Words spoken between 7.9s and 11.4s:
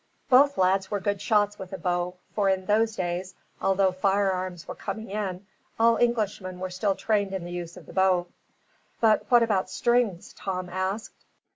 bow. "But what about strings?" Tom asked.